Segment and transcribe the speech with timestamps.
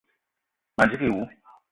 [0.75, 1.27] Ma ndigui wou.